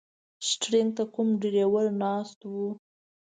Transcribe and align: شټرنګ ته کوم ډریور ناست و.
شټرنګ 0.47 0.89
ته 0.97 1.03
کوم 1.13 1.27
ډریور 1.41 1.85
ناست 2.01 2.39
و. 2.51 2.53